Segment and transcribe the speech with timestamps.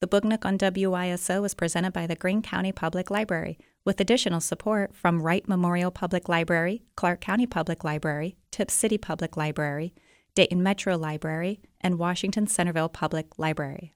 [0.00, 4.40] The Book Nook on WYSO is presented by the Greene County Public Library, with additional
[4.40, 9.92] support from Wright Memorial Public Library, Clark County Public Library, Tipp City Public Library,
[10.36, 13.92] Dayton Metro Library, and Washington Centerville Public Library.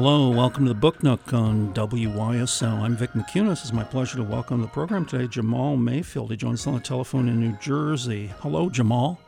[0.00, 2.70] Hello, welcome to the Book Nook on WYSO.
[2.70, 3.62] I'm Vick Mickunas.
[3.62, 6.30] It's my pleasure to welcome the program today Jahmal Mayfield.
[6.30, 8.32] He joins us on the telephone in New Jersey.
[8.38, 9.18] Hello, Jahmal.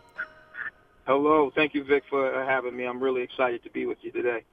[1.09, 1.51] Hello.
[1.57, 2.85] Thank you, Vick, for having me.
[2.85, 4.45] I'm really excited to be with you today.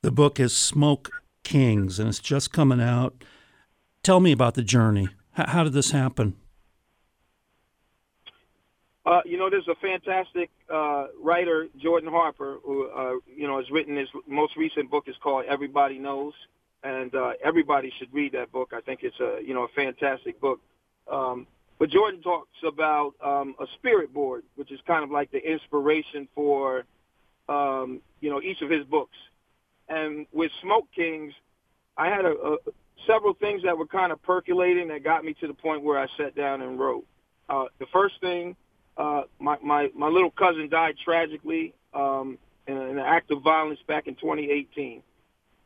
[0.00, 1.10] The book is Smoke
[1.42, 3.22] Kings, and it's just coming out.
[4.02, 5.08] Tell me about the journey.
[5.32, 6.36] How did this happen?
[9.06, 13.70] Uh, you know, there's a fantastic uh, writer, Jordan Harper, who uh, you know has
[13.70, 16.32] written his most recent book is called Everybody Knows,
[16.82, 18.72] and uh, everybody should read that book.
[18.72, 20.60] I think it's a you know a fantastic book.
[21.10, 21.46] Um,
[21.78, 26.26] but Jordan talks about um, a spirit board, which is kind of like the inspiration
[26.34, 26.84] for
[27.50, 29.16] um, you know each of his books.
[29.86, 31.34] And with Smoke Kings,
[31.98, 32.56] I had a, a
[33.06, 36.06] several things that were kind of percolating that got me to the point where I
[36.16, 37.04] sat down and wrote.
[37.50, 38.56] Uh, the first thing
[38.96, 44.06] uh, my, my, my little cousin died tragically um, in, an act of violence back
[44.06, 45.02] in 2018.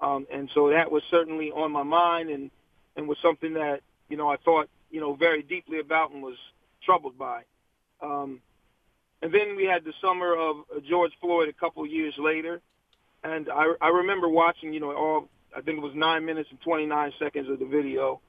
[0.01, 2.51] Um, and so that was certainly on my mind and,
[2.97, 6.37] and was something that, you know, I thought, you know, very deeply about and was
[6.83, 7.43] troubled by.
[8.01, 8.41] Um,
[9.21, 10.57] and then we had the summer of
[10.89, 12.61] George Floyd a couple years later.
[13.25, 16.61] And I, I remember watching, you know, all, I think it was nine minutes and
[16.61, 18.21] 29 seconds of the video.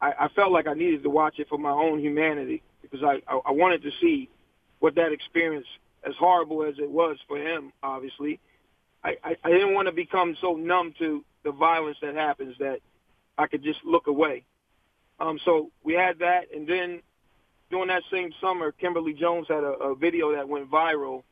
[0.00, 3.22] I, I felt like I needed to watch it for my own humanity because I,
[3.32, 4.28] I, I wanted to see
[4.80, 5.66] what that experience,
[6.06, 8.40] as horrible as it was for him, obviously,
[9.02, 12.80] I, I, I didn't want to become so numb to the violence that happens that
[13.36, 14.44] I could just look away.
[15.20, 17.00] Um, so we had that, and then
[17.70, 21.22] during that same summer, Kimberly Jones had a, a video that went viral,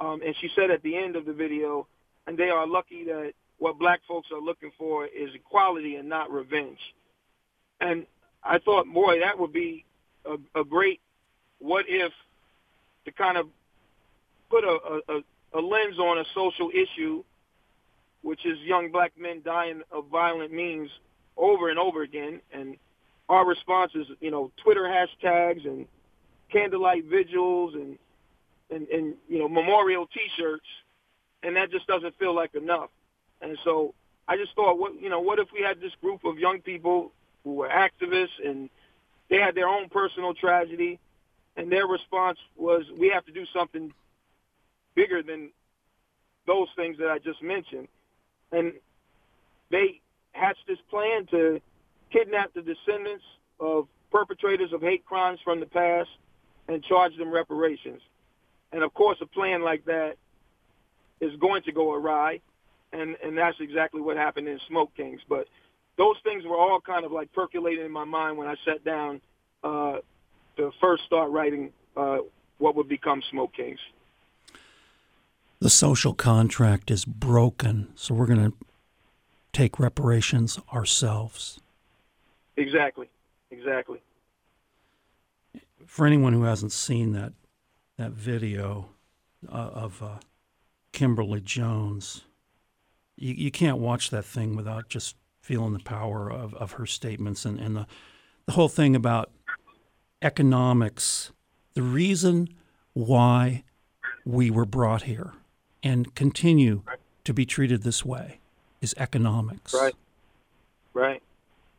[0.00, 1.86] um, and she said at the end of the video,
[2.26, 6.30] and they are lucky that what black folks are looking for is equality and not
[6.30, 6.78] revenge.
[7.80, 8.06] And
[8.42, 9.84] I thought, boy, that would be
[10.24, 11.00] a, a great
[11.58, 12.12] what if
[13.04, 13.46] to kind of
[14.50, 17.22] put a, a, a lens on a social issue,
[18.22, 20.90] which is young black men dying of violent means
[21.36, 22.40] over and over again.
[22.52, 22.76] And
[23.28, 25.86] our response is, you know, Twitter hashtags and
[26.50, 27.98] candlelight vigils and,
[28.70, 30.66] and, and you know, memorial T-shirts.
[31.42, 32.90] And that just doesn't feel like enough.
[33.42, 33.94] And so
[34.26, 37.12] I just thought, what you know, what if we had this group of young people
[37.42, 38.70] who were activists and
[39.28, 40.98] they had their own personal tragedy,
[41.56, 43.92] and their response was, "We have to do something
[44.94, 45.52] bigger than
[46.46, 47.88] those things that I just mentioned."
[48.52, 48.78] And
[49.70, 50.00] they
[50.32, 51.60] hatched this plan to
[52.10, 53.24] kidnap the descendants
[53.58, 56.10] of perpetrators of hate crimes from the past
[56.68, 58.02] and charge them reparations.
[58.72, 60.16] And of course, a plan like that
[61.20, 62.40] is going to go awry,
[62.92, 65.20] and and that's exactly what happened in Smoke Kings.
[65.28, 65.48] But
[65.96, 69.20] those things were all kind of like percolating in my mind when I sat down
[69.62, 69.98] uh,
[70.56, 72.18] to first start writing uh,
[72.58, 73.78] what would become Smoke Kings.
[75.60, 78.56] The social contract is broken, so we're going to
[79.52, 81.60] take reparations ourselves.
[82.56, 83.08] Exactly,
[83.50, 84.02] exactly.
[85.86, 87.32] For anyone who hasn't seen that
[87.96, 88.88] that video
[89.48, 90.18] uh, of uh,
[90.92, 92.22] Kimberly Jones,
[93.16, 97.44] you, you can't watch that thing without just feeling the power of, of her statements
[97.44, 97.86] and, and the,
[98.46, 99.30] the whole thing about
[100.22, 101.32] economics.
[101.74, 102.48] The reason
[102.94, 103.62] why
[104.24, 105.32] we were brought here
[105.82, 106.96] and continue right.
[107.24, 108.40] to be treated this way
[108.80, 109.74] is economics.
[109.74, 109.94] Right.
[110.94, 111.22] Right.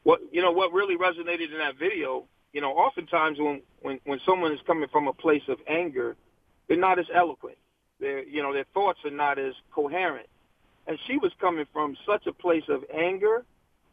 [0.03, 4.19] What you know what really resonated in that video, you know, oftentimes when, when, when
[4.27, 6.15] someone is coming from a place of anger,
[6.67, 7.57] they're not as eloquent.
[7.99, 10.27] Their you know, their thoughts are not as coherent.
[10.85, 13.43] And she was coming from such a place of anger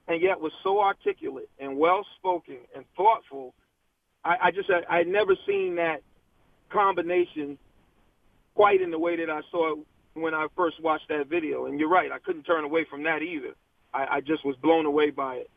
[0.09, 3.55] and yet was so articulate and well spoken and thoughtful.
[4.25, 6.03] I, I just I, I had never seen that
[6.71, 7.59] combination
[8.55, 9.79] quite in the way that I saw it
[10.15, 11.67] when I first watched that video.
[11.67, 13.55] And you're right, I couldn't turn away from that either.
[13.95, 15.51] I, I just was blown away by it.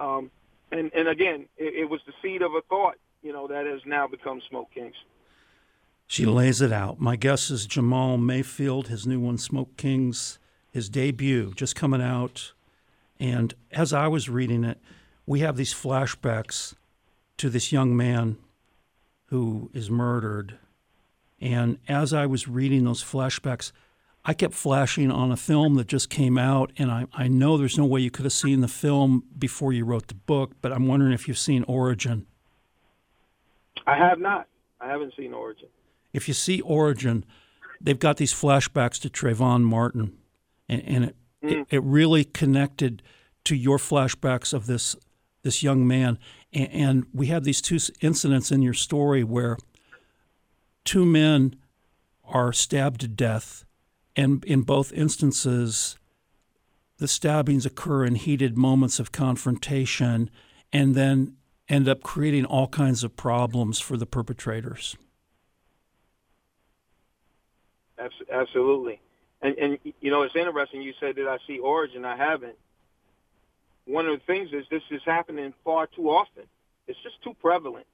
[0.00, 0.30] Um,
[0.70, 3.80] and and again, it, it was the seed of a thought, you know, that has
[3.86, 4.96] now become Smoke Kings.
[6.06, 7.00] She lays it out.
[7.00, 10.38] My guess is Jahmal Mayfield, his new one, Smoke Kings,
[10.70, 12.52] his debut, just coming out
[13.22, 14.80] and as I was reading it,
[15.26, 16.74] we have these flashbacks
[17.36, 18.36] to this young man
[19.26, 20.58] who is murdered.
[21.40, 23.70] And as I was reading those flashbacks,
[24.24, 27.78] I kept flashing on a film that just came out, and I, I know there's
[27.78, 30.88] no way you could have seen the film before you wrote the book, but I'm
[30.88, 32.26] wondering if you've seen Origin.
[33.86, 34.48] I have not.
[34.80, 35.68] I haven't seen Origin.
[36.12, 37.24] If you see Origin,
[37.80, 40.18] they've got these flashbacks to Trayvon Martin,
[40.68, 41.50] and, and it, mm.
[41.50, 43.02] it, it really connected
[43.44, 44.96] to your flashbacks of this
[45.42, 46.18] this young man,
[46.52, 49.56] and, and we have these two incidents in your story where
[50.84, 51.56] two men
[52.24, 53.64] are stabbed to death,
[54.14, 55.98] and in both instances,
[56.98, 60.30] the stabbings occur in heated moments of confrontation,
[60.72, 61.34] and then
[61.68, 64.96] end up creating all kinds of problems for the perpetrators.
[68.30, 69.00] Absolutely.
[69.42, 72.04] And, and you know, it's interesting you said that I see origin.
[72.04, 72.56] I haven't.
[73.86, 76.44] One of the things is this is happening far too often.
[76.86, 77.86] It's just too prevalent,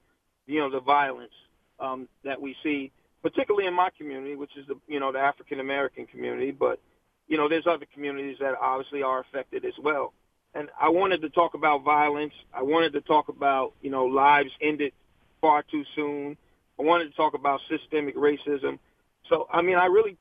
[0.45, 1.33] you know, the violence
[1.79, 2.91] um, that we see,
[3.23, 6.51] particularly in my community, which is the, you know, the African American community.
[6.51, 6.79] But,
[7.27, 10.13] you know, there's other communities that obviously are affected as well.
[10.53, 12.33] And I wanted to talk about violence.
[12.53, 14.93] I wanted to talk about, you know, lives ended
[15.41, 16.37] far too soon.
[16.79, 18.79] I wanted to talk about systemic racism.
[19.27, 20.17] So, I mean, I really,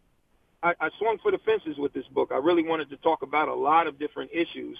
[0.62, 2.30] I, I swung for the fences with this book.
[2.32, 4.78] I really wanted to talk about a lot of different issues,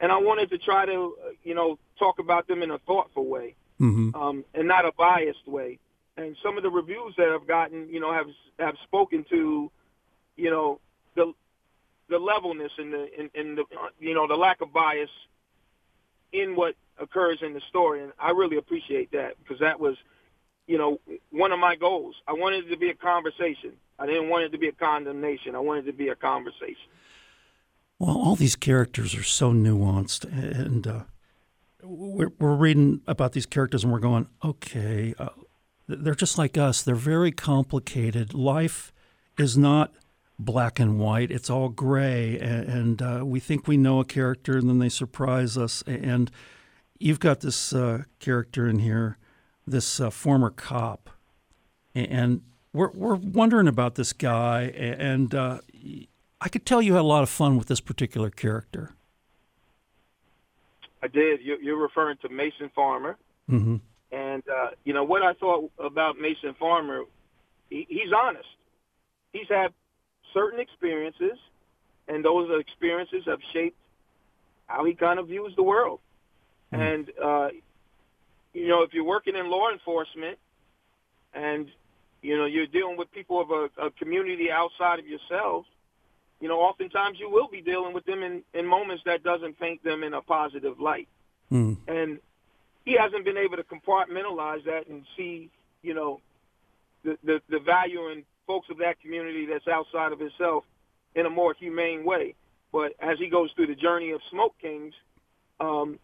[0.00, 3.54] and I wanted to try to, you know, talk about them in a thoughtful way,
[3.80, 4.14] mm-hmm.
[4.14, 5.78] um, and not a biased way.
[6.16, 8.26] And some of the reviews that I've gotten, you know, have
[8.58, 9.70] have spoken to,
[10.36, 10.80] you know,
[11.14, 11.32] the
[12.08, 13.64] the levelness and the and, and the
[13.98, 15.10] you know the lack of bias
[16.32, 19.96] in what occurs in the story, and I really appreciate that because that was
[20.70, 21.00] you know,
[21.32, 22.14] one of my goals.
[22.28, 23.72] I wanted it to be a conversation.
[23.98, 25.56] I didn't want it to be a condemnation.
[25.56, 26.88] I wanted it to be a conversation.
[27.98, 31.00] Well, all these characters are so nuanced, and uh,
[31.82, 35.30] we're, we're reading about these characters, and we're going, okay, uh,
[35.88, 36.82] they're just like us.
[36.82, 38.32] They're very complicated.
[38.32, 38.92] Life
[39.36, 39.92] is not
[40.38, 44.56] black and white; it's all gray, and, and uh, we think we know a character,
[44.56, 45.82] and then they surprise us.
[45.88, 46.30] And
[47.00, 49.18] you've got this uh, character in here
[49.70, 51.10] this uh, former cop,
[51.94, 55.58] and we're we're wondering about this guy, and uh,
[56.40, 58.94] I could tell you had a lot of fun with this particular character.
[61.02, 61.40] I did.
[61.42, 63.16] You're referring to Mason Farmer,
[63.50, 63.76] mm-hmm.
[64.12, 67.04] and uh, you know what I thought about Mason Farmer.
[67.70, 68.48] He's honest.
[69.32, 69.72] He's had
[70.34, 71.38] certain experiences,
[72.08, 73.78] and those experiences have shaped
[74.66, 76.00] how he kind of views the world.
[76.72, 76.82] Mm-hmm.
[76.82, 77.48] And uh,
[78.52, 80.38] you know, if you're working in law enforcement
[81.34, 81.68] and,
[82.22, 85.68] you know, you're dealing with people of a, a community outside of yourselves,
[86.40, 89.84] you know, oftentimes you will be dealing with them in, in moments that doesn't paint
[89.84, 91.08] them in a positive light.
[91.52, 91.76] Mm.
[91.86, 92.18] And
[92.84, 95.50] he hasn't been able to compartmentalize that and see,
[95.82, 96.20] you know,
[97.04, 100.64] the, the, the value in folks of that community that's outside of himself
[101.14, 102.34] in a more humane way.
[102.72, 104.94] But as he goes through the journey of Smoke Kings,
[105.60, 105.98] um,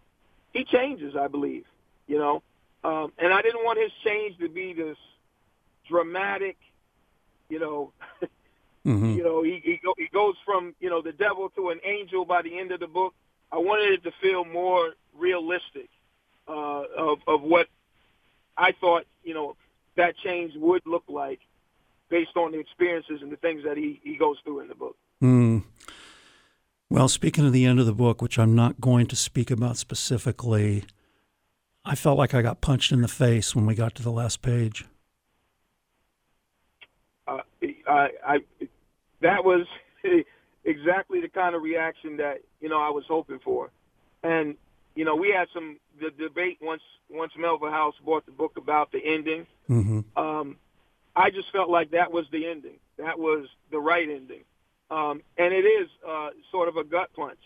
[0.52, 1.64] he changes, I believe
[2.06, 2.42] you know.
[2.84, 4.98] Um, and I didn't want his change to be this
[5.88, 6.56] dramatic,
[7.48, 7.92] you know.
[8.86, 9.16] mm-hmm.
[9.16, 12.24] You know, he he, go, he goes from you know the devil to an angel
[12.24, 13.14] by the end of the book.
[13.50, 15.88] I wanted it to feel more realistic
[16.48, 17.68] uh, of of what
[18.56, 19.56] I thought you know
[19.96, 21.40] that change would look like
[22.08, 24.96] based on the experiences and the things that he, he goes through in the book.
[25.22, 25.64] Mm.
[26.88, 29.76] Well, speaking of the end of the book, which I'm not going to speak about
[29.76, 30.84] specifically,
[31.86, 34.42] I felt like I got punched in the face when we got to the last
[34.42, 34.84] page.
[37.28, 37.38] Uh,
[37.88, 38.38] I, I,
[39.20, 39.66] that was
[40.64, 43.70] exactly the kind of reaction that you know I was hoping for,
[44.25, 44.56] and
[44.96, 48.90] you know we had some the debate once once Melville House bought the book about
[48.90, 49.46] the ending.
[49.70, 50.00] Mm-hmm.
[50.18, 50.56] Um,
[51.14, 52.78] I just felt like that was the ending.
[52.99, 54.42] That was the right ending,
[54.90, 57.38] um, and it is uh, sort of a gut punch.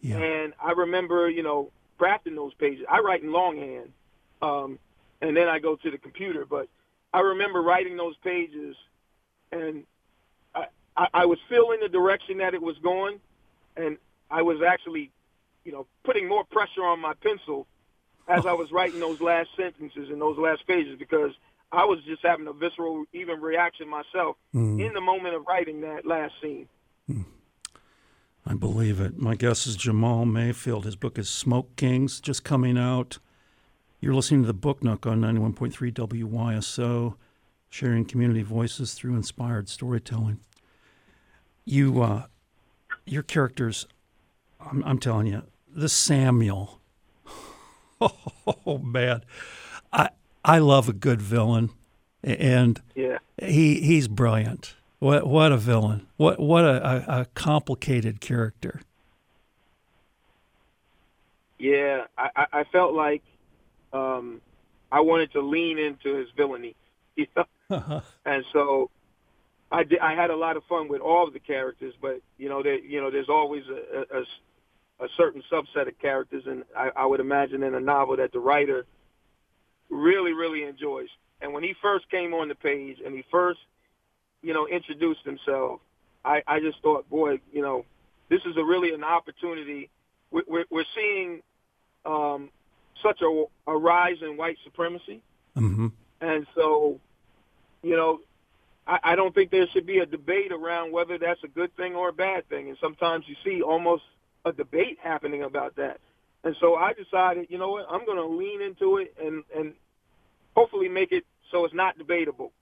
[0.00, 0.18] Yeah.
[0.18, 1.70] And I remember, you know,
[2.02, 2.84] crafting those pages.
[2.88, 3.92] I write in longhand,
[4.40, 4.78] um,
[5.20, 6.44] and then I go to the computer.
[6.44, 6.68] But
[7.12, 8.76] I remember writing those pages,
[9.52, 9.84] and
[10.54, 10.66] I,
[10.96, 13.20] I, I was feeling the direction that it was going,
[13.76, 13.98] and
[14.30, 15.10] I was actually,
[15.64, 17.66] you know, putting more pressure on my pencil
[18.28, 21.32] as I was writing those last sentences and those last pages because
[21.72, 24.84] I was just having a visceral, even reaction myself mm.
[24.84, 26.68] in the moment of writing that last scene.
[27.10, 27.24] Mm.
[28.44, 29.18] I believe it.
[29.18, 30.84] My guest is Jahmal Mayfield.
[30.84, 33.18] His book is Smoke Kings, just coming out.
[34.00, 37.14] You're listening to the Book Nook on 91.3 WYSO,
[37.70, 40.40] sharing community voices through inspired storytelling.
[41.64, 42.24] You, uh,
[43.06, 43.86] your characters,
[44.60, 46.80] I'm, I'm telling you, this Samuel.
[48.66, 49.22] Oh man,
[49.92, 50.08] I
[50.44, 51.70] I love a good villain,
[52.24, 54.74] and yeah, he he's brilliant.
[55.02, 56.06] What what a villain!
[56.16, 58.82] What what a, a, complicated character.
[61.58, 63.24] Yeah, I, I felt like
[63.92, 64.40] um,
[64.92, 66.76] I wanted to lean into his villainy,
[67.16, 68.02] you know?
[68.24, 68.90] and so
[69.72, 72.48] I did, I had a lot of fun with all of the characters, but you
[72.48, 76.90] know, there you know, there's always a, a, a certain subset of characters, and I,
[76.94, 78.86] I would imagine in a novel that the writer
[79.90, 81.08] really, really enjoys.
[81.40, 83.58] And when he first came on the page and he first,
[84.42, 85.82] you know, introduced themselves.
[86.24, 87.84] I, I just thought, boy, you know,
[88.28, 89.90] this is a really an opportunity.
[90.30, 91.42] We're, we're, we're seeing
[92.06, 92.50] um,
[93.02, 95.22] such a, a rise in white supremacy,
[95.56, 95.88] mm-hmm.
[96.20, 97.00] and so,
[97.82, 98.20] you know,
[98.86, 101.94] I, I don't think there should be a debate around whether that's a good thing
[101.94, 102.68] or a bad thing.
[102.68, 104.02] And sometimes you see almost
[104.44, 106.00] a debate happening about that.
[106.44, 109.74] And so I decided, you know what, I'm going to lean into it and and
[110.56, 112.52] hopefully make it so it's not debatable.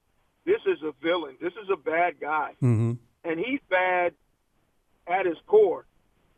[0.45, 1.37] This is a villain.
[1.41, 2.93] This is a bad guy, mm-hmm.
[3.25, 4.15] and he's bad
[5.07, 5.85] at his core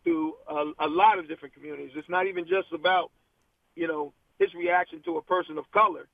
[0.04, 1.92] to a, a lot of different communities.
[1.94, 3.10] It's not even just about,
[3.76, 6.08] you know, his reaction to a person of color.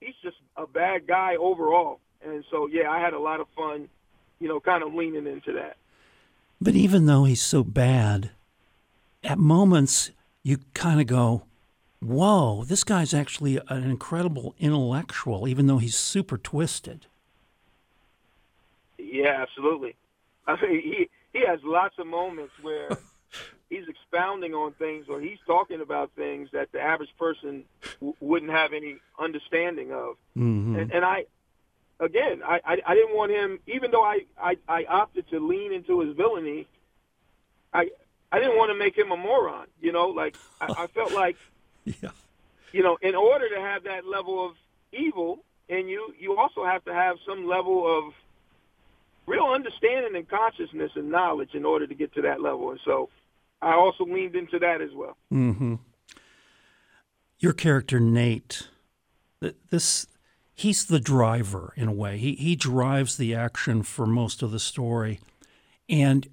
[0.00, 2.00] He's just a bad guy overall.
[2.24, 3.88] And so, yeah, I had a lot of fun,
[4.40, 5.76] you know, kind of leaning into that.
[6.60, 8.30] But even though he's so bad,
[9.22, 10.10] at moments
[10.42, 11.42] you kind of go,
[12.00, 17.06] whoa, this guy's actually an incredible intellectual, even though he's super twisted.
[19.10, 19.96] Yeah, absolutely.
[20.46, 22.88] I mean, he he has lots of moments where
[23.70, 27.64] he's expounding on things or he's talking about things that the average person
[28.00, 30.16] w- wouldn't have any understanding of.
[30.36, 30.76] Mm-hmm.
[30.76, 31.26] And, and I,
[32.00, 35.72] again, I, I, I didn't want him, even though I, I, I opted to lean
[35.72, 36.66] into his villainy,
[37.72, 37.90] I,
[38.32, 39.66] I didn't want to make him a moron.
[39.80, 41.36] You know, like I, I felt like,
[41.84, 42.10] yeah.
[42.72, 44.54] you know, in order to have that level of
[44.92, 48.14] evil in you, you also have to have some level of
[49.28, 52.70] real understanding and consciousness and knowledge in order to get to that level.
[52.70, 53.10] And so
[53.60, 55.16] I also leaned into that as well.
[55.32, 55.74] Mm-hmm.
[57.38, 58.68] Your character Nate,
[59.70, 60.06] this
[60.54, 62.18] he's the driver in a way.
[62.18, 65.20] He he drives the action for most of the story,
[65.88, 66.26] and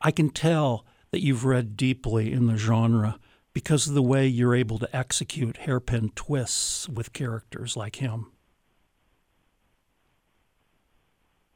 [0.00, 3.18] I can tell that you've read deeply in the genre
[3.54, 8.31] because of the way you're able to execute hairpin twists with characters like him.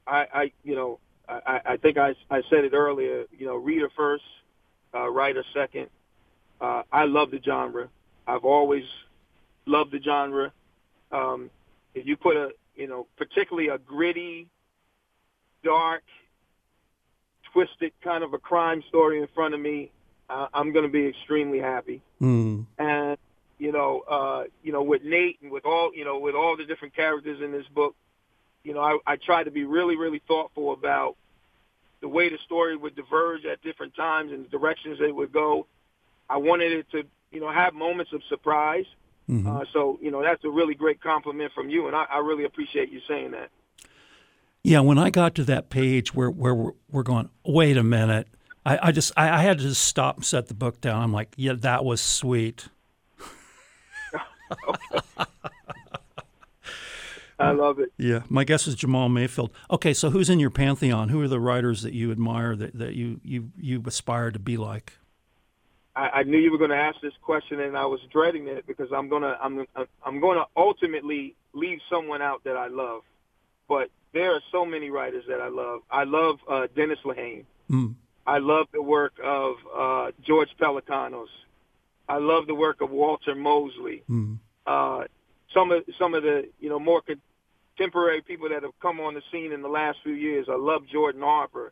[0.07, 3.25] I, I you know, I, I think I, I said it earlier.
[3.37, 4.23] You know, reader first,
[4.93, 5.87] uh, writer second.
[6.59, 7.89] Uh, I love the genre.
[8.25, 8.83] I've always
[9.65, 10.51] loved the genre.
[11.11, 11.49] Um,
[11.93, 14.47] if you put a, you know, particularly a gritty,
[15.63, 16.03] dark,
[17.53, 19.91] twisted kind of a crime story in front of me,
[20.29, 22.01] uh, I'm going to be extremely happy.
[22.21, 22.65] Mm.
[22.77, 23.17] And
[23.59, 26.65] you know, uh, you know, with Nate and with all, you know, with all the
[26.65, 27.95] different characters in this book,
[28.67, 31.15] you know, I, I try to be really, really thoughtful about
[32.01, 35.67] the way the story would diverge at different times and the directions it would go.
[36.29, 38.83] I wanted it to, you know, have moments of surprise.
[39.29, 39.47] Mm-hmm.
[39.47, 42.43] Uh, so, you know, that's a really great compliment from you, and I, I really
[42.43, 43.49] appreciate you saying that.
[44.63, 48.27] Yeah, when I got to that page where where we're, we're going, wait a minute,
[48.65, 51.01] I, I just I, I, had to just stop and set the book down.
[51.01, 52.67] I'm like, yeah, that was sweet.
[57.39, 57.91] I love it.
[57.97, 59.51] Yeah, my guess is Jahmal Mayfield.
[59.69, 61.09] Okay, so who's in your pantheon?
[61.09, 64.57] Who are the writers that you admire that, that you, you you aspire to be
[64.57, 64.93] like?
[65.95, 68.65] I, I knew you were going to ask this question, and I was dreading it
[68.65, 69.65] because I'm gonna I'm
[70.03, 73.01] I'm going to ultimately leave someone out that I love,
[73.67, 75.81] but there are so many writers that I love.
[75.91, 77.45] I love uh, Dennis Lehane.
[77.69, 77.95] Mm.
[78.25, 81.27] I love the work of uh, George Pelecanos.
[82.09, 84.03] I love the work of Walter Mosley.
[84.09, 84.39] Mm.
[84.65, 85.05] Uh,
[85.53, 87.01] some of some of the you know more
[87.77, 90.47] contemporary people that have come on the scene in the last few years.
[90.49, 91.71] I love Jordan Harper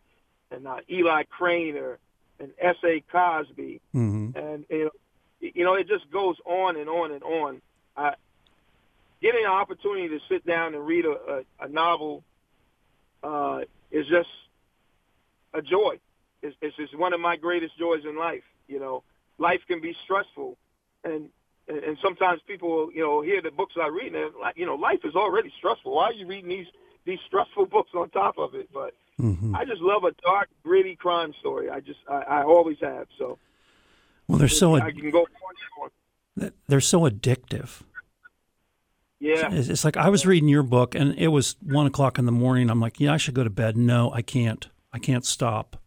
[0.52, 1.98] and uh, Eli Cranor
[2.40, 2.76] and S.
[2.84, 3.04] A.
[3.12, 4.38] Cosby, mm-hmm.
[4.38, 4.92] and you know,
[5.40, 7.62] you know it just goes on and on and on.
[7.98, 8.14] I,
[9.22, 11.12] getting an opportunity to sit down and read a,
[11.62, 12.24] a, a novel
[13.24, 14.30] uh, is just
[15.54, 16.00] a joy.
[16.42, 18.44] It's, it's just one of my greatest joys in life.
[18.68, 19.04] You know,
[19.38, 20.58] life can be stressful,
[21.04, 21.30] and
[21.68, 25.00] and sometimes people, you know, hear the books I read, and like, you know, life
[25.04, 25.94] is already stressful.
[25.94, 26.68] Why are you reading these
[27.06, 28.70] these stressful books on top of it?
[28.74, 29.56] But mm-hmm.
[29.56, 31.70] I just love a dark, gritty crime story.
[31.70, 33.08] I just, I, I always have.
[33.18, 33.40] So,
[34.28, 35.26] well, they're so I can go on
[36.38, 36.52] and on.
[36.68, 37.82] They're so addictive.
[39.20, 42.26] Yeah, it's, it's like I was reading your book, and it was one o'clock in
[42.26, 42.70] the morning.
[42.70, 43.78] I'm like, yeah, I should go to bed.
[43.78, 44.68] No, I can't.
[44.94, 45.78] I can't stop.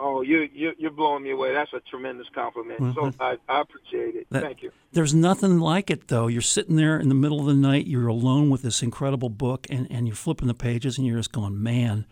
[0.00, 1.52] Oh, you, you you're blowing me away.
[1.52, 2.80] That's a tremendous compliment.
[2.80, 3.10] Mm-hmm.
[3.10, 4.26] So I, I appreciate it.
[4.30, 4.70] That, Thank you.
[4.92, 6.28] There's nothing like it though.
[6.28, 7.86] You're sitting there in the middle of the night.
[7.86, 11.32] You're alone with this incredible book, and and you're flipping the pages, and you're just
[11.32, 12.06] going, man,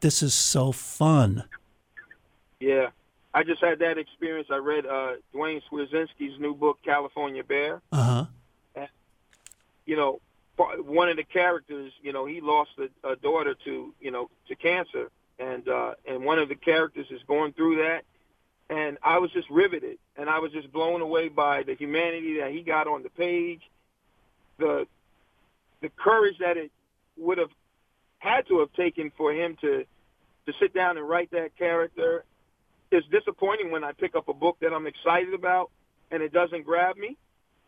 [0.00, 1.44] this is so fun.
[2.60, 2.90] Yeah,
[3.32, 4.48] I just had that experience.
[4.50, 7.80] I read uh, Duane Swierczynski's new book, California Bear.
[7.90, 8.26] Uh
[8.76, 8.86] huh.
[9.84, 10.20] You know,
[10.56, 14.54] one of the characters, you know, he lost a, a daughter to, you know, to
[14.54, 18.02] cancer, and uh, and one of the characters is going through that,
[18.70, 22.50] and I was just riveted, and I was just blown away by the humanity that
[22.52, 23.62] he got on the page,
[24.58, 24.86] the
[25.80, 26.70] the courage that it
[27.16, 27.50] would have
[28.18, 29.84] had to have taken for him to
[30.46, 32.24] to sit down and write that character.
[32.90, 35.70] It's disappointing when I pick up a book that I'm excited about
[36.10, 37.16] and it doesn't grab me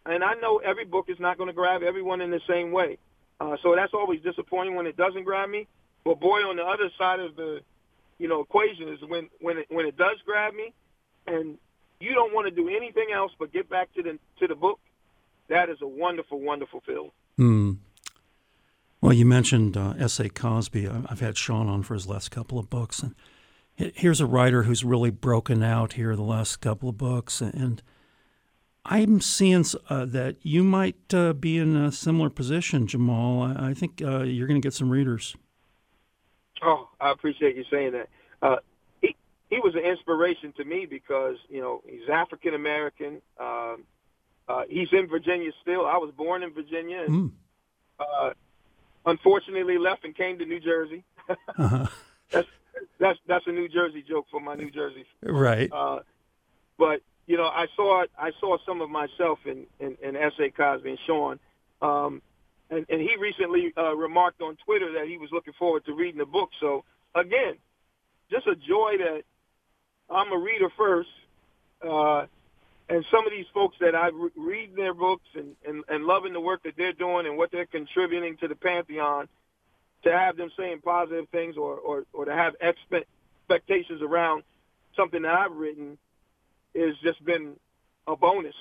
[0.06, 2.98] and I know every book is not going to grab everyone in the same way.
[3.40, 5.66] Uh, so that's always disappointing when it doesn't grab me.
[6.04, 7.60] But boy, on the other side of the,
[8.18, 10.72] you know, equation is when when it, when it does grab me,
[11.26, 11.58] and
[12.00, 14.78] you don't want to do anything else but get back to the to the book.
[15.48, 17.10] That is a wonderful, wonderful feeling.
[17.36, 17.72] Hmm.
[19.00, 20.30] Well, you mentioned uh, S.A.
[20.30, 20.88] Cosby.
[20.88, 23.14] I've had Shawn on for his last couple of books, and
[23.76, 27.82] here's a writer who's really broken out here the last couple of books, and
[28.86, 33.58] I'm seeing uh, that you might uh, be in a similar position, Jahmal.
[33.58, 35.36] I, I think uh, you're going to get some readers.
[36.64, 38.08] Oh, I appreciate you saying that.
[38.40, 38.56] Uh,
[39.02, 39.14] he
[39.50, 43.20] he was an inspiration to me because you know he's African American.
[43.38, 43.84] Um,
[44.48, 45.86] uh, he's in Virginia still.
[45.86, 47.32] I was born in Virginia, and
[47.98, 48.34] mm.
[49.06, 51.04] unfortunately left and came to New Jersey.
[51.28, 51.86] uh-huh.
[52.30, 52.48] That's
[52.98, 55.04] that's that's a New Jersey joke for my New Jersey.
[55.22, 55.70] Right.
[55.72, 56.00] Uh,
[56.78, 60.50] but you know, I saw I saw some of myself in in, in S.A.
[60.50, 61.38] Cosby and Shawn,
[61.80, 62.22] um,
[62.70, 66.18] and, and he recently uh, remarked on Twitter that he was looking forward to reading
[66.18, 66.50] the book.
[66.60, 67.54] So again,
[68.30, 69.22] just a joy that
[70.10, 71.08] I'm a reader first,
[71.86, 72.26] uh,
[72.88, 76.32] and some of these folks that I re- read their books and, and and loving
[76.32, 79.28] the work that they're doing and what they're contributing to the pantheon,
[80.04, 84.42] to have them saying positive things or or, or to have expectations around
[84.96, 85.98] something that I've written
[86.76, 87.54] has just been
[88.06, 88.54] a bonus.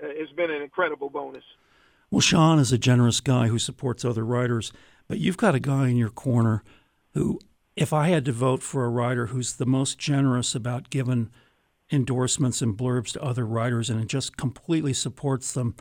[0.00, 1.44] It's been an incredible bonus.
[2.10, 4.72] Well, Shawn is a generous guy who supports other writers,
[5.08, 6.62] but you've got a guy in your corner
[7.12, 7.38] who,
[7.76, 11.30] if I had to vote for a writer who's the most generous about giving
[11.90, 15.74] endorsements and blurbs to other writers and just completely supports them,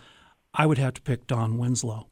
[0.54, 2.08] I would have to pick Don Winslow.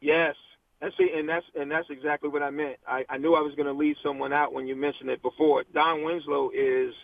[0.00, 0.34] Yes,
[0.80, 2.76] that's and that's and that's exactly what I meant.
[2.86, 5.64] I, I knew I was going to leave someone out when you mentioned it before.
[5.74, 6.94] Don Winslow is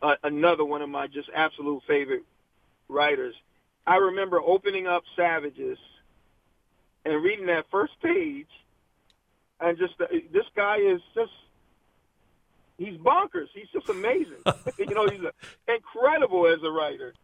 [0.00, 2.22] uh, another one of my just absolute favorite
[2.88, 3.34] writers.
[3.86, 5.78] I remember opening up Savages
[7.04, 8.48] and reading that first page,
[9.60, 11.32] and just uh, this guy is just
[12.78, 13.48] he's bonkers.
[13.54, 14.42] He's just amazing.
[14.78, 15.32] you know, he's a,
[15.72, 17.14] incredible as a writer.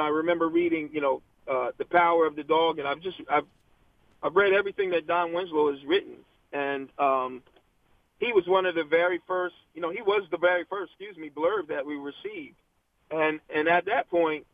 [0.00, 3.46] I remember reading, you know, uh, The Power of the Dog, and I've just I've
[4.22, 6.16] I've read everything that Don Winslow has written,
[6.52, 7.42] and um,
[8.18, 11.16] he was one of the very first, you know, he was the very first, excuse
[11.16, 12.56] me, blurb that we received.
[13.10, 14.46] And and at that point,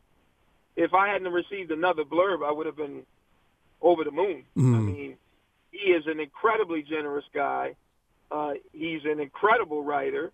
[0.75, 3.03] if I hadn't received another blurb, I would have been
[3.81, 4.43] over the moon.
[4.57, 4.75] Mm.
[4.75, 5.17] I mean,
[5.71, 7.75] he is an incredibly generous guy.
[8.31, 10.31] Uh, he's an incredible writer,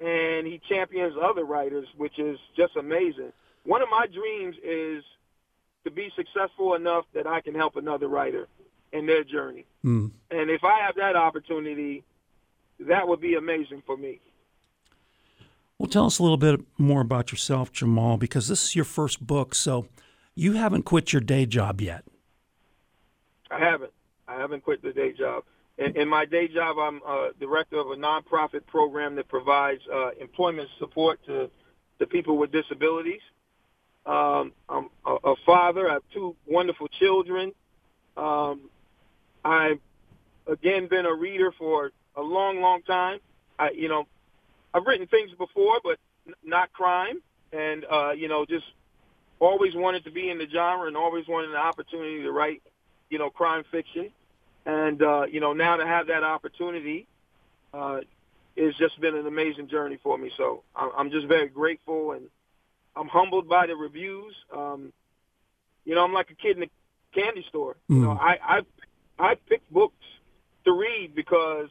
[0.00, 3.32] and he champions other writers, which is just amazing.
[3.64, 5.04] One of my dreams is
[5.84, 8.48] to be successful enough that I can help another writer
[8.92, 9.64] in their journey.
[9.84, 10.10] Mm.
[10.30, 12.04] And if I have that opportunity,
[12.80, 14.20] that would be amazing for me.
[15.80, 19.26] Well, tell us a little bit more about yourself, Jahmal, because this is your first
[19.26, 19.86] book, so
[20.34, 22.04] you haven't quit your day job yet.
[23.50, 23.90] I haven't.
[24.28, 25.44] I haven't quit the day job.
[25.78, 30.10] In, in my day job, I'm uh, director of a nonprofit program that provides uh,
[30.20, 31.48] employment support to,
[31.98, 33.22] to people with disabilities.
[34.04, 35.88] Um, I'm a, a, father.
[35.88, 37.52] I have two wonderful children.
[38.18, 38.68] Um,
[39.42, 39.80] I've
[40.46, 43.20] again been a reader for a long, long time.
[43.58, 44.04] I, you know,
[44.72, 47.20] I've written things before, but n- not crime,
[47.52, 48.66] and uh, you know, just
[49.38, 52.62] always wanted to be in the genre and always wanted an opportunity to write,
[53.08, 54.10] you know, crime fiction,
[54.66, 57.06] and uh, you know, now to have that opportunity,
[57.72, 58.00] uh,
[58.56, 60.30] it's just been an amazing journey for me.
[60.36, 62.26] So I'm just very grateful and
[62.96, 64.34] I'm humbled by the reviews.
[64.54, 64.92] Um,
[65.84, 66.70] you know, I'm like a kid in a
[67.14, 67.76] candy store.
[67.90, 67.96] Mm.
[67.96, 68.60] You know, I I
[69.18, 70.04] I pick books
[70.64, 71.68] to read because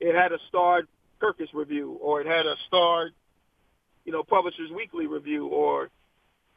[0.00, 0.88] it had a starred
[1.20, 3.12] Kirkus review, or it had a starred,
[4.04, 5.90] you know, Publishers Weekly review, or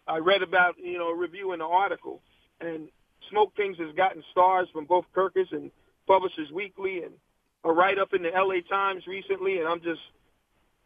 [0.08, 2.22] I read about, you know, a review in an article.
[2.60, 2.90] And
[3.30, 5.72] Smoke Kings has gotten stars from both Kirkus and
[6.08, 7.14] Publishers Weekly, and
[7.64, 8.62] a write-up in the L.A.
[8.62, 10.02] Times recently, and I'm just,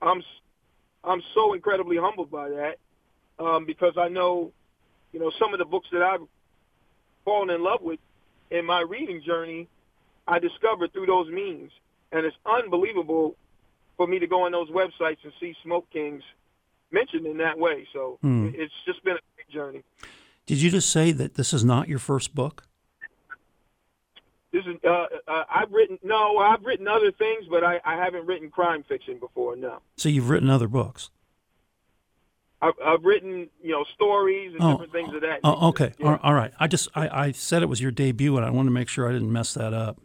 [0.01, 0.21] I'm,
[1.03, 2.75] I'm so incredibly humbled by that
[3.39, 4.51] um, because I know,
[5.13, 6.27] you know, some of the books that I've
[7.23, 7.99] fallen in love with
[8.51, 9.67] in my reading journey,
[10.27, 11.71] I discovered through those means
[12.11, 13.35] and it's unbelievable
[13.97, 16.21] for me to go on those websites and see Smoke Kings
[16.91, 17.87] mentioned in that way.
[17.93, 18.49] So Hmm.
[18.53, 19.83] it's just been a great journey.
[20.45, 22.63] Did you just say that this is not your first book?
[24.51, 28.25] This is uh, uh, I've written no, I've written other things, but I, I haven't
[28.25, 29.55] written crime fiction before.
[29.57, 31.09] No, So you've written other books.
[32.61, 35.41] I've, I've written you know stories and Oh, different things of that.
[35.43, 35.93] Oh, okay.
[35.99, 36.17] Yeah.
[36.23, 36.53] All- right.
[36.57, 39.09] I just I, I said it was your debut, and I wanted to make sure
[39.09, 39.99] I didn't mess that up.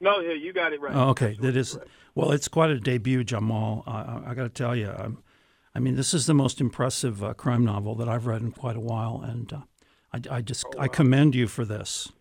[0.00, 0.92] No, yeah, you got it right.
[0.94, 1.78] Oh, okay, That's Absolutely is.
[2.14, 2.30] Well.
[2.32, 3.82] It's quite a debut, Jahmal.
[3.86, 4.92] I, I, got to tell you.
[4.96, 5.22] Um,
[5.74, 8.76] I mean, this is the most impressive uh, crime novel that I've read in quite
[8.76, 9.60] a while, and uh,
[10.12, 12.12] I, I just Oh, I commend you for this.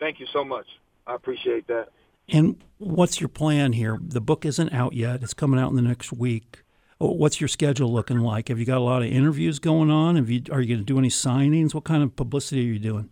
[0.00, 0.66] Thank you so much.
[1.06, 1.88] I appreciate that.
[2.28, 3.98] And what's your plan here?
[4.00, 5.22] The book isn't out yet.
[5.22, 6.62] It's coming out in the next week.
[7.00, 8.48] Oh, What's your schedule looking like?
[8.48, 10.16] Have you got a lot of interviews going on?
[10.16, 11.74] Have you are you going to do any signings?
[11.74, 13.10] What kind of publicity are you doing?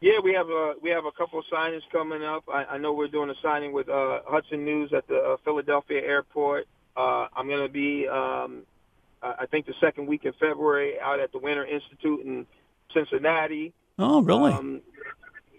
[0.00, 2.44] Yeah, we have a we have a couple of signings coming up.
[2.52, 6.02] I, I know we're doing a signing with uh, Hudson News at the uh, Philadelphia
[6.02, 6.66] airport.
[6.96, 8.62] Uh, I'm going to be, um,
[9.22, 12.46] I think, the second week in February out at the Winter Institute in
[12.92, 13.72] Cincinnati.
[13.98, 14.52] Oh, really?
[14.52, 14.80] Um,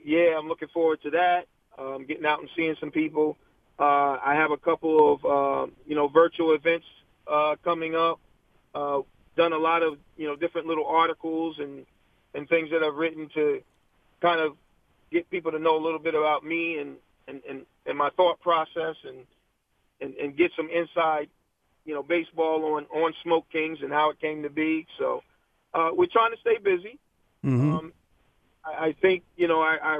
[0.04, 1.48] yeah, I'm looking forward to that.
[1.78, 3.38] Um, getting out and seeing some people.
[3.80, 6.86] Uh, I have a couple of uh, you know virtual events
[7.28, 8.20] uh, coming up.
[8.74, 9.02] Uh,
[9.36, 11.86] done a lot of you know different little articles and
[12.34, 13.62] and things that I've written to
[14.22, 14.56] kind of
[15.12, 18.40] get people to know a little bit about me and and and, and my thought
[18.42, 19.20] process and,
[20.02, 21.30] and and get some inside
[21.86, 24.86] you know baseball on on Smoke Kings and how it came to be.
[24.98, 25.24] So
[25.74, 27.00] uh, we're trying to stay busy.
[27.44, 27.94] hmm Um,
[28.66, 30.00] I, I think you know I, I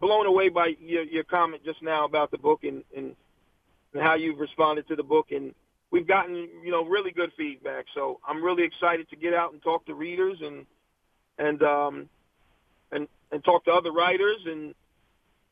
[0.00, 3.14] blown away by your, your comment just now about the book and, and
[3.92, 5.54] and how you've responded to the book and
[5.90, 7.86] we've gotten you know really good feedback.
[7.94, 10.66] So I'm really excited to get out and talk to readers and
[11.38, 12.08] and um
[12.92, 14.74] and and talk to other writers and,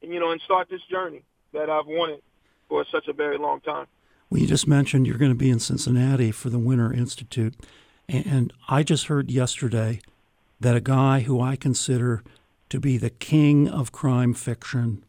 [0.03, 1.23] and you know and start this journey
[1.53, 2.23] that I've wanted
[2.69, 3.87] for such a very long time.
[4.31, 7.55] Well, you just mentioned you're going to be in Cincinnati for the Winter Institute,
[8.09, 10.01] and I just heard yesterday
[10.61, 12.23] that a guy who I consider
[12.69, 15.03] to be the king of crime fiction,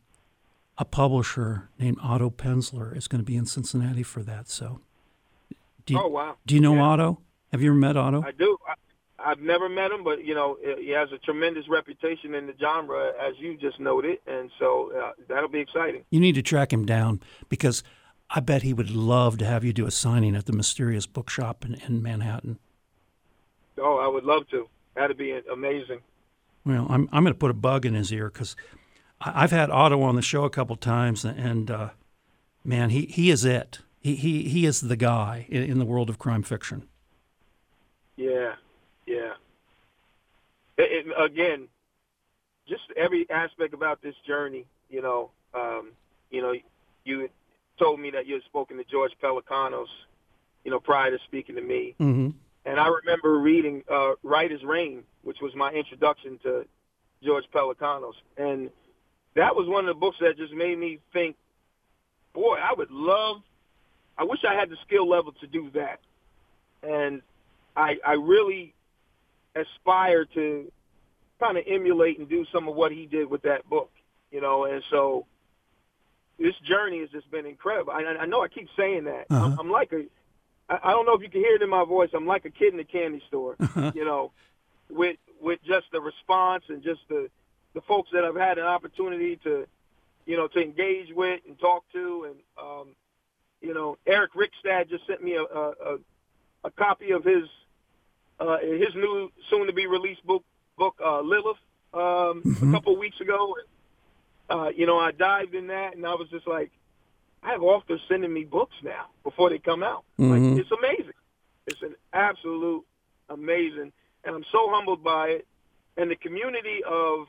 [0.78, 4.48] a publisher named Otto Penzler, is going to be in Cincinnati for that.
[4.50, 4.80] So,
[5.86, 6.36] do you, oh wow!
[6.46, 6.84] do you know Yeah.
[6.84, 7.20] Otto?
[7.52, 8.24] Have you ever met Otto?
[8.24, 8.58] I do.
[8.68, 8.74] I,
[9.24, 13.12] I've never met him, but you know, he has a tremendous reputation in the genre,
[13.22, 16.04] as you just noted, and so uh, that'll be exciting.
[16.10, 17.84] You need to track him down because
[18.30, 21.66] I bet he would love to have you do a signing at the Mysterious Bookshop
[21.66, 22.60] in, in Manhattan.
[23.78, 24.68] Oh, I would love to.
[24.96, 26.00] That'd be amazing.
[26.66, 28.56] Well, I'm I'm going to put a bug in his ear because
[29.22, 31.90] I've had Otto on the show a couple times, and uh,
[32.64, 33.80] man, he, he is it.
[34.00, 36.88] He he he is the guy in, in the world of crime fiction.
[38.16, 38.54] Yeah, yeah.
[41.18, 41.68] Again,
[42.68, 44.66] just every aspect about this journey.
[44.90, 45.92] You know, um,
[46.30, 46.54] you know,
[47.04, 47.30] you
[47.78, 49.88] told me that you had spoken to George Pelecanos,
[50.64, 51.96] you know, prior to speaking to me.
[52.00, 52.30] Mm-hmm.
[52.66, 56.66] And I remember reading uh, Right as Rain, which was my introduction to
[57.24, 58.14] George Pelecanos.
[58.38, 58.70] And
[59.36, 61.36] that was one of the books that just made me think,
[62.34, 63.38] boy, I would love,
[64.18, 66.00] I wish I had the skill level to do that.
[66.84, 67.22] And
[67.76, 68.74] I, I really
[69.56, 70.72] aspire to
[71.40, 73.92] kind of emulate and do some of what he did with that book,
[74.32, 74.66] you know.
[74.66, 75.26] And so
[76.38, 77.92] this journey has just been incredible.
[77.92, 79.26] I, I know I keep saying that.
[79.30, 79.46] Uh-huh.
[79.46, 80.06] I'm, I'm like a,
[80.70, 82.10] I I don't know if you can hear it in my voice.
[82.14, 83.56] I'm like a kid in a candy store,
[83.94, 84.32] you know,
[84.90, 87.30] with with just the response and just the
[87.74, 89.68] the folks that I've had an opportunity to,
[90.26, 92.88] you know, to engage with and talk to, and um,
[93.62, 95.98] you know, Eric Rickstad just sent me a a, a,
[96.66, 97.44] a copy of his
[98.40, 100.44] uh, his new soon to be released book
[100.80, 101.58] book uh, Lilith
[101.94, 102.70] um, Mhm.
[102.70, 103.56] a couple of weeks ago.
[104.50, 106.72] Uh, you know, I dived in that and I was just like,
[107.44, 110.04] I have authors sending me books now before they come out.
[110.18, 110.30] Mhm.
[110.32, 111.14] Like it's amazing.
[111.68, 112.84] It's an absolute
[113.30, 113.92] amazing,
[114.24, 115.48] and I'm so humbled by it.
[115.98, 117.28] And the community of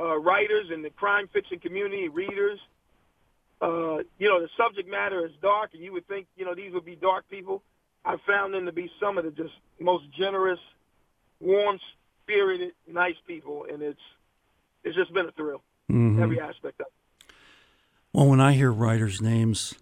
[0.00, 2.60] uh, writers and the crime fiction community, readers.
[3.60, 6.72] Uh, you know, the subject matter is dark, and you would think, you know, these
[6.72, 7.60] would be dark people.
[8.04, 10.60] I found them to be some of the just most generous,
[12.28, 14.00] warm-spirited, nice people, and it's
[14.84, 16.20] it's just been a thrill, Mhm.
[16.22, 17.32] every aspect of it.
[18.12, 19.74] Well, when I hear writers' names,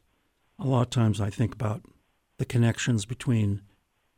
[0.59, 1.83] a lot of times I think about
[2.39, 3.63] the connections between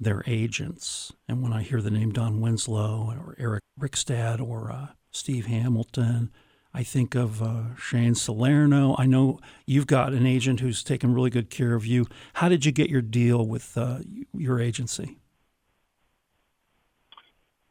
[0.01, 1.13] their agents.
[1.29, 6.31] And when I hear the name Don Winslow or Eric Rickstad or uh, Steve Hamilton,
[6.73, 8.95] I think of uh, Shane Salerno.
[8.97, 12.07] I know you've got an agent who's taken really good care of you.
[12.35, 13.99] How did you get your deal with uh,
[14.33, 15.19] your agency?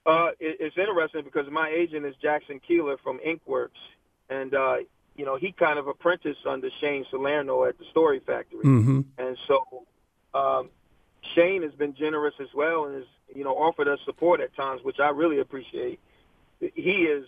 [0.08, 3.70] Uh, it, it's interesting because my agent is Jackson Keeler from Inkworks,
[4.30, 4.78] and uh,
[5.18, 9.02] you know, he kind of apprenticed under Shane Salerno at the Story Factory, Mm-hmm.
[9.18, 9.86] and so
[10.34, 10.70] um,
[11.36, 14.82] Shane has been generous as well, and has you know offered us support at times,
[14.84, 16.00] which I really appreciate.
[16.60, 17.26] He is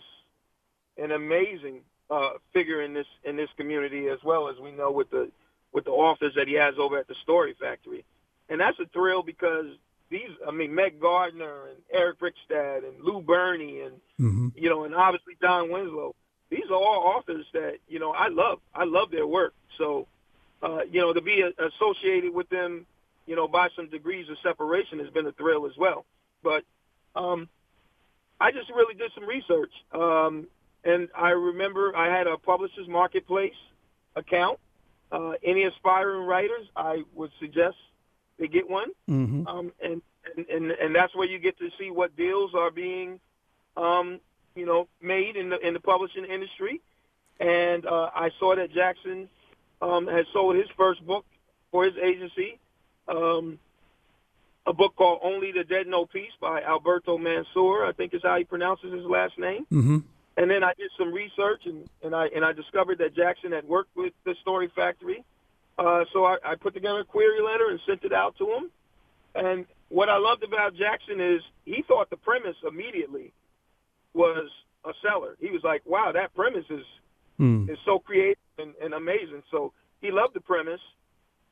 [0.96, 5.10] an amazing uh, figure in this in this community, as well as we know with
[5.10, 5.30] the
[5.72, 8.04] with the authors that he has over at the Story Factory,
[8.48, 9.66] and that's a thrill because
[10.10, 14.48] these, I mean, Meg Gardiner and Eric Rickstad and Lou Berney and Mm-hmm.
[14.54, 16.14] you know, and obviously Don Winslow.
[16.50, 18.58] These are all authors that you know I love.
[18.74, 19.54] I love their work.
[19.78, 20.06] So,
[20.62, 22.84] uh, you know, to be a- associated with them,
[23.24, 26.04] you know, by some degrees of separation has been a thrill as well.
[26.42, 26.64] But
[27.16, 27.48] um,
[28.38, 30.48] I just really did some research, um,
[30.84, 33.54] and I remember I had a Publishers Marketplace
[34.16, 34.58] account.
[35.10, 37.76] Uh, any aspiring writers, I would suggest
[38.40, 39.46] they get one Mm-hmm.
[39.46, 40.02] um, and,
[40.36, 43.20] and and and that's where you get to see what deals are being,
[43.76, 44.20] um,
[44.54, 46.80] you know, made in the in the publishing industry.
[47.38, 49.28] And uh, I saw that Jackson
[49.80, 51.24] um, had sold his first book
[51.70, 52.58] for his agency,
[53.08, 53.58] um,
[54.66, 57.84] a book called "Only the Dead Know Peace" by Alberto Mansour.
[57.84, 59.66] I think is how he pronounces his last name.
[59.72, 59.98] Mm-hmm.
[60.36, 63.64] And then I did some research, and, and I and I discovered that Jackson had
[63.66, 65.24] worked with the Story Factory.
[65.80, 68.70] Uh, so I, I put together a query letter and sent it out to him.
[69.34, 73.32] And what I loved about Jackson is he thought the premise immediately
[74.12, 74.50] was
[74.84, 75.36] a seller.
[75.40, 76.84] He was like, "Wow, that premise is
[77.38, 77.70] Mm.
[77.70, 80.80] is so creative and, and amazing." So he loved the premise.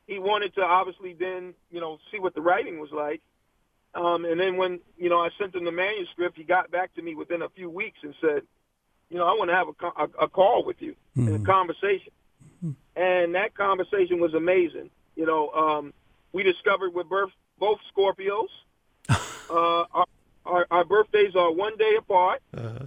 [0.05, 3.21] He wanted to obviously then you know see what the writing was like.
[3.95, 7.01] Um, and then when you know I sent him the manuscript, he got back to
[7.01, 8.43] me within a few weeks and said,
[9.09, 11.45] "You know, I want to have a, a, a call with you and a Mhm.
[11.45, 12.11] conversation."
[12.99, 14.89] And that conversation was amazing.
[15.15, 15.93] You know, um,
[16.33, 18.49] we discovered we're birth, both Scorpios.
[19.09, 19.15] uh,
[19.49, 20.05] our,
[20.45, 22.85] our, our birthdays are one day apart, Uh,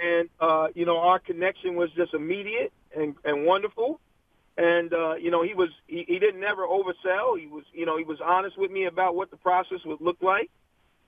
[0.00, 4.00] and uh, you know our connection was just immediate and, and wonderful.
[4.56, 7.36] And uh, you know he was he, he didn't never oversell.
[7.38, 10.18] He was you know he was honest with me about what the process would look
[10.22, 10.50] like,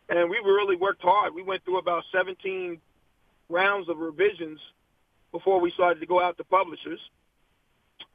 [0.09, 1.35] and we really worked hard.
[1.35, 2.81] We went through about 17
[3.49, 4.59] rounds of revisions
[5.31, 7.01] before we started to go out to publishers.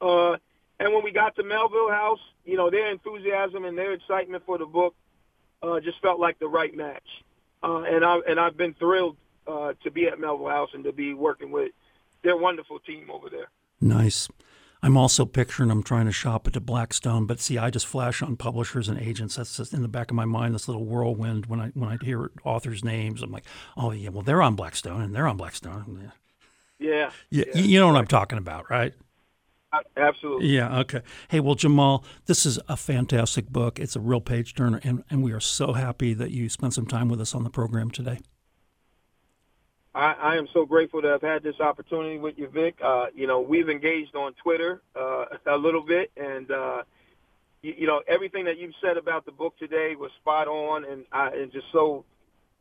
[0.00, 0.36] Uh,
[0.78, 4.58] and when we got to Melville House, you know their enthusiasm and their excitement for
[4.58, 4.94] the book
[5.62, 7.06] uh, just felt like the right match.
[7.62, 10.92] Uh, and I and I've been thrilled uh, to be at Melville House and to
[10.92, 11.72] be working with
[12.22, 13.50] their wonderful team over there.
[13.80, 14.28] Nice.
[14.82, 18.22] I'm also picturing I'm trying to shop it to Blackstone, but see, I just flash
[18.22, 19.36] on publishers and agents.
[19.36, 20.54] That's just in the back of my mind.
[20.54, 23.22] This little whirlwind when I when I hear authors' names.
[23.22, 23.44] I'm like,
[23.76, 26.12] oh yeah, well they're on Blackstone and they're on Blackstone.
[26.78, 28.94] Yeah, Yeah, you, you know what I'm talking about, right?
[29.96, 30.48] Absolutely.
[30.48, 30.80] Yeah.
[30.80, 31.02] Okay.
[31.28, 33.78] Hey, well, Jahmal, this is a fantastic book.
[33.78, 36.86] It's a real page turner, and and we are so happy that you spent some
[36.86, 38.18] time with us on the program today.
[39.94, 42.78] I, I am so grateful to have had this opportunity with you, Vick.
[42.82, 46.82] Uh, you know, we've engaged on Twitter uh, a little bit, and uh,
[47.62, 51.04] you, you know, everything that you've said about the book today was spot on, and
[51.12, 52.04] I and just so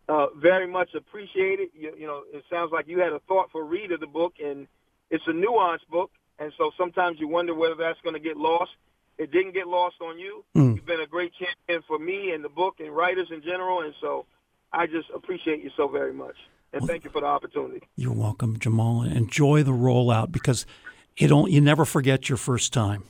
[0.08, 1.70] uh, very much appreciated.
[1.74, 4.68] You, you know, it sounds like you had a thoughtful read of the book, and
[5.12, 8.72] it's a nuanced book, and so sometimes you wonder whether that's going to get lost.
[9.18, 10.46] It didn't get lost on you.
[10.56, 10.76] Mm.
[10.76, 13.94] You've been a great champion for me and the book and writers in general, and
[14.00, 14.26] so
[14.72, 16.36] I just appreciate you so very much.
[16.72, 17.82] And thank you for the opportunity.
[17.96, 19.14] You're welcome, Jahmal.
[19.14, 20.66] Enjoy the rollout because
[21.18, 21.52] it don't.
[21.52, 23.04] You never forget your first time.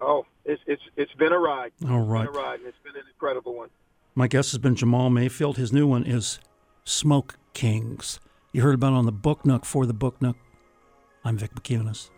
[0.00, 1.72] Oh, it's it's it's been a ride.
[1.88, 2.26] All It's right.
[2.26, 3.68] been a ride, and it's been an incredible one.
[4.14, 5.56] My guest has been Jahmal Mayfield.
[5.58, 6.40] His new one is
[6.84, 8.18] Smoke Kings.
[8.52, 10.36] You heard about it on the Book Nook for the Book Nook.
[11.28, 12.08] I'm Vick Mickunas.